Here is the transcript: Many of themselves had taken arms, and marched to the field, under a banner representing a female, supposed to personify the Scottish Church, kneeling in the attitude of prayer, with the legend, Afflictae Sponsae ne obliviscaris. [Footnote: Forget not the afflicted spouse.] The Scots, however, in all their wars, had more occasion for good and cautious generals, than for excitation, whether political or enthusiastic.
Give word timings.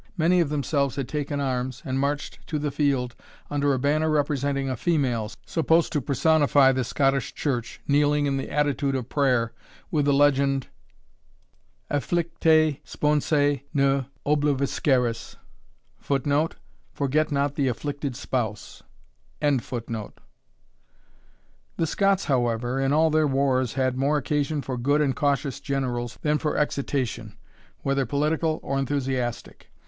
Many 0.17 0.39
of 0.39 0.49
themselves 0.49 0.95
had 0.95 1.07
taken 1.07 1.39
arms, 1.39 1.83
and 1.85 1.99
marched 1.99 2.39
to 2.47 2.57
the 2.57 2.71
field, 2.71 3.13
under 3.51 3.71
a 3.71 3.77
banner 3.77 4.09
representing 4.09 4.67
a 4.67 4.75
female, 4.75 5.31
supposed 5.45 5.93
to 5.93 6.01
personify 6.01 6.71
the 6.71 6.83
Scottish 6.83 7.35
Church, 7.35 7.79
kneeling 7.87 8.25
in 8.25 8.35
the 8.37 8.49
attitude 8.49 8.95
of 8.95 9.09
prayer, 9.09 9.53
with 9.91 10.05
the 10.05 10.11
legend, 10.13 10.65
Afflictae 11.91 12.79
Sponsae 12.83 13.61
ne 13.75 14.07
obliviscaris. 14.25 15.35
[Footnote: 15.99 16.55
Forget 16.91 17.31
not 17.31 17.53
the 17.53 17.67
afflicted 17.67 18.15
spouse.] 18.15 18.81
The 19.39 19.61
Scots, 21.85 22.25
however, 22.25 22.79
in 22.81 22.91
all 22.91 23.11
their 23.11 23.27
wars, 23.27 23.73
had 23.73 23.95
more 23.95 24.17
occasion 24.17 24.63
for 24.63 24.79
good 24.79 24.99
and 24.99 25.15
cautious 25.15 25.59
generals, 25.59 26.17
than 26.23 26.39
for 26.39 26.57
excitation, 26.57 27.37
whether 27.83 28.07
political 28.07 28.59
or 28.63 28.79
enthusiastic. 28.79 29.71